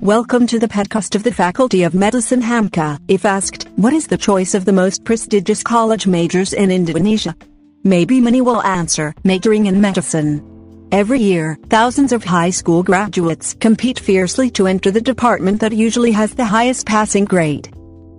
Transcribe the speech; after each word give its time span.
Welcome 0.00 0.46
to 0.46 0.58
the 0.58 0.66
podcast 0.66 1.14
of 1.14 1.24
the 1.24 1.30
Faculty 1.30 1.82
of 1.82 1.92
Medicine 1.92 2.40
Hamka. 2.40 2.98
If 3.08 3.26
asked, 3.26 3.68
what 3.76 3.92
is 3.92 4.06
the 4.06 4.16
choice 4.16 4.54
of 4.54 4.64
the 4.64 4.72
most 4.72 5.04
prestigious 5.04 5.62
college 5.62 6.06
majors 6.06 6.54
in 6.54 6.70
Indonesia? 6.70 7.36
Maybe 7.84 8.18
many 8.18 8.40
will 8.40 8.62
answer, 8.62 9.14
majoring 9.24 9.66
in 9.66 9.78
medicine. 9.78 10.88
Every 10.90 11.20
year, 11.20 11.58
thousands 11.68 12.12
of 12.12 12.24
high 12.24 12.48
school 12.48 12.82
graduates 12.82 13.52
compete 13.60 14.00
fiercely 14.00 14.50
to 14.52 14.66
enter 14.66 14.90
the 14.90 15.02
department 15.02 15.60
that 15.60 15.72
usually 15.72 16.12
has 16.12 16.32
the 16.32 16.46
highest 16.46 16.86
passing 16.86 17.26
grade. 17.26 17.70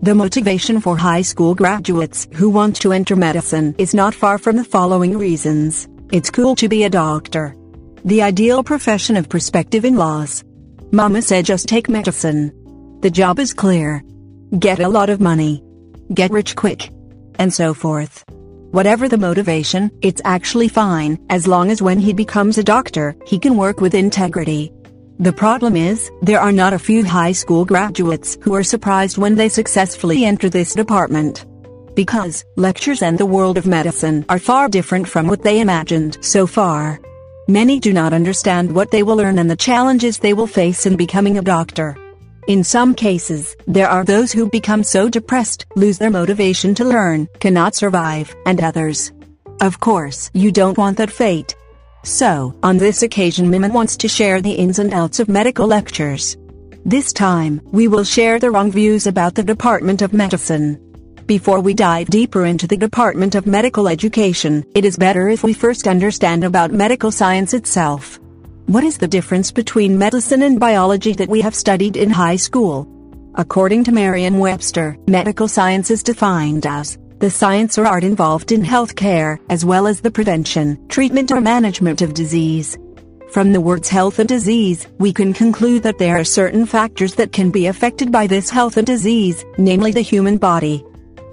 The 0.04 0.14
motivation 0.14 0.82
for 0.82 0.96
high 0.96 1.24
school 1.24 1.56
graduates 1.56 2.28
who 2.36 2.52
want 2.52 2.76
to 2.82 2.94
enter 2.94 3.16
medicine 3.16 3.74
is 3.80 3.96
not 3.96 4.14
far 4.14 4.38
from 4.38 4.56
the 4.56 4.64
following 4.64 5.18
reasons. 5.18 5.88
It's 6.12 6.30
cool 6.30 6.56
to 6.58 6.70
be 6.70 6.84
a 6.84 6.92
doctor. 6.92 7.56
The 8.06 8.22
ideal 8.22 8.64
profession 8.64 9.18
of 9.18 9.30
prospective 9.30 9.84
in-laws. 9.84 10.44
Mama 10.94 11.22
said 11.22 11.46
just 11.46 11.70
take 11.70 11.88
medicine. 11.88 12.52
The 13.00 13.10
job 13.10 13.40
is 13.40 13.54
clear. 13.54 14.04
Get 14.60 14.82
a 14.82 14.90
lot 14.90 15.10
of 15.10 15.22
money. 15.22 15.64
Get 16.14 16.32
rich 16.32 16.54
quick. 16.58 16.90
And 17.36 17.54
so 17.54 17.74
forth. 17.74 18.26
Whatever 18.72 19.08
the 19.08 19.18
motivation, 19.18 19.90
it's 20.02 20.22
actually 20.26 20.68
fine, 20.68 21.18
as 21.30 21.48
long 21.48 21.72
as 21.72 21.82
when 21.82 21.98
he 21.98 22.12
becomes 22.12 22.58
a 22.58 22.64
doctor, 22.64 23.16
he 23.26 23.40
can 23.40 23.56
work 23.56 23.80
with 23.80 23.96
integrity. 23.96 24.74
The 25.20 25.32
problem 25.32 25.78
is, 25.78 26.12
there 26.22 26.42
are 26.42 26.52
not 26.52 26.74
a 26.74 26.80
few 26.80 27.06
high 27.06 27.32
school 27.32 27.64
graduates 27.64 28.38
who 28.42 28.54
are 28.54 28.64
surprised 28.64 29.18
when 29.18 29.36
they 29.36 29.48
successfully 29.48 30.26
enter 30.26 30.50
this 30.50 30.74
department. 30.74 31.46
Because, 31.96 32.44
lectures 32.58 33.02
and 33.02 33.18
the 33.18 33.26
world 33.26 33.58
of 33.58 33.66
medicine 33.66 34.26
are 34.28 34.40
far 34.40 34.68
different 34.68 35.08
from 35.08 35.28
what 35.28 35.42
they 35.42 35.62
imagined 35.62 36.18
so 36.20 36.46
far. 36.46 37.00
Many 37.52 37.82
do 37.82 37.92
not 37.92 38.14
understand 38.14 38.74
what 38.74 38.92
they 38.92 39.04
will 39.04 39.18
learn 39.18 39.38
and 39.38 39.52
the 39.52 39.58
challenges 39.58 40.18
they 40.18 40.34
will 40.34 40.48
face 40.48 40.86
in 40.86 40.96
becoming 40.96 41.38
a 41.38 41.42
doctor. 41.42 41.98
In 42.48 42.64
some 42.64 42.96
cases, 42.96 43.58
there 43.68 43.90
are 43.90 44.06
those 44.06 44.32
who 44.32 44.50
become 44.50 44.84
so 44.84 45.10
depressed, 45.10 45.66
lose 45.76 45.98
their 45.98 46.10
motivation 46.10 46.74
to 46.76 46.86
learn, 46.86 47.28
cannot 47.42 47.76
survive, 47.76 48.34
and 48.46 48.64
others. 48.64 49.12
Of 49.60 49.82
course, 49.82 50.32
you 50.34 50.54
don't 50.54 50.78
want 50.78 50.96
that 51.00 51.12
fate. 51.12 51.54
So, 52.04 52.58
on 52.64 52.78
this 52.78 53.04
occasion 53.04 53.52
Miman 53.52 53.74
wants 53.74 53.98
to 53.98 54.08
share 54.08 54.40
the 54.42 54.54
ins 54.54 54.80
and 54.80 54.94
outs 54.94 55.20
of 55.20 55.28
medical 55.28 55.68
lectures. 55.68 56.38
This 56.86 57.12
time, 57.12 57.60
we 57.66 57.90
will 57.90 58.06
share 58.06 58.40
the 58.40 58.50
wrong 58.50 58.72
views 58.72 59.08
about 59.08 59.36
the 59.36 59.44
Department 59.44 60.02
of 60.02 60.14
Medicine. 60.14 60.80
Before 61.32 61.62
we 61.62 61.74
dive 61.74 62.10
deeper 62.10 62.46
into 62.46 62.68
the 62.68 62.76
Department 62.76 63.36
of 63.36 63.48
Medical 63.48 63.88
Education, 63.88 64.66
it 64.76 64.84
is 64.84 64.98
better 64.98 65.30
if 65.30 65.46
we 65.46 65.54
first 65.54 65.88
understand 65.88 66.44
about 66.44 66.74
medical 66.74 67.10
science 67.10 67.54
itself. 67.54 68.20
What 68.66 68.84
is 68.84 68.98
the 68.98 69.08
difference 69.08 69.50
between 69.50 69.98
medicine 69.98 70.42
and 70.42 70.60
biology 70.60 71.14
that 71.14 71.30
we 71.30 71.40
have 71.40 71.56
studied 71.56 71.96
in 71.96 72.10
high 72.10 72.36
school? 72.36 72.86
According 73.36 73.86
to 73.86 73.94
Merriam-Webster, 73.94 74.98
medical 75.08 75.48
science 75.48 75.90
is 75.90 76.04
defined 76.04 76.66
as 76.66 76.98
the 77.20 77.30
science 77.30 77.78
or 77.78 77.88
art 77.88 78.04
involved 78.04 78.52
in 78.52 78.62
healthcare, 78.62 79.40
as 79.50 79.64
well 79.64 79.88
as 79.88 80.02
the 80.02 80.12
prevention, 80.12 80.86
treatment 80.90 81.32
or 81.32 81.40
management 81.40 82.02
of 82.02 82.14
disease. 82.14 82.78
From 83.30 83.54
the 83.54 83.62
words 83.62 83.88
health 83.88 84.20
and 84.20 84.28
disease, 84.28 84.86
we 85.00 85.14
can 85.14 85.32
conclude 85.32 85.84
that 85.84 85.98
there 85.98 86.20
are 86.20 86.26
certain 86.26 86.66
factors 86.66 87.16
that 87.16 87.32
can 87.32 87.52
be 87.52 87.68
affected 87.68 88.12
by 88.12 88.28
this 88.28 88.50
health 88.50 88.76
and 88.76 88.86
disease, 88.86 89.46
namely 89.58 89.94
the 89.94 90.02
human 90.02 90.38
body, 90.38 90.84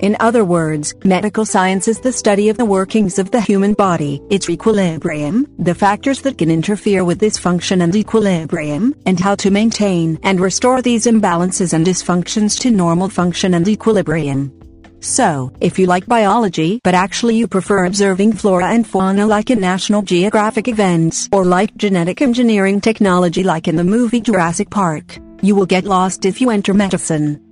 in 0.01 0.17
other 0.21 0.45
words, 0.45 0.95
medical 1.05 1.45
science 1.45 1.89
is 1.89 2.01
the 2.01 2.13
study 2.13 2.49
of 2.49 2.57
the 2.57 2.65
workings 2.65 3.19
of 3.19 3.31
the 3.31 3.41
human 3.41 3.75
body, 3.75 4.23
its 4.31 4.49
equilibrium, 4.49 5.47
the 5.59 5.75
factors 5.75 6.21
that 6.23 6.39
can 6.39 6.51
interfere 6.51 7.05
with 7.05 7.19
this 7.19 7.37
function 7.37 7.83
and 7.83 7.95
equilibrium, 7.97 8.95
and 9.07 9.19
how 9.19 9.35
to 9.37 9.51
maintain 9.51 10.19
and 10.23 10.41
restore 10.41 10.83
these 10.83 11.07
imbalances 11.07 11.73
and 11.73 11.85
dysfunctions 11.85 12.59
to 12.61 12.71
normal 12.71 13.09
function 13.09 13.55
and 13.55 13.67
equilibrium. 13.67 14.53
So, 15.01 15.53
if 15.61 15.79
you 15.79 15.87
like 15.87 16.07
biology 16.07 16.81
but 16.83 16.95
actually 16.95 17.37
you 17.37 17.47
prefer 17.47 17.85
observing 17.85 18.33
flora 18.33 18.69
and 18.69 18.87
fauna 18.87 19.27
like 19.27 19.51
in 19.51 19.61
National 19.61 20.03
Geographic 20.03 20.69
events 20.69 21.29
or 21.33 21.45
like 21.45 21.77
genetic 21.77 22.21
engineering 22.21 22.81
technology 22.81 23.45
like 23.45 23.69
in 23.69 23.77
the 23.77 23.85
movie 23.85 24.21
Jurassic 24.21 24.71
Park, 24.71 25.19
you 25.41 25.55
will 25.55 25.67
get 25.67 25.85
lost 25.85 26.25
if 26.25 26.41
you 26.41 26.51
enter 26.51 26.75
medicine. 26.75 27.48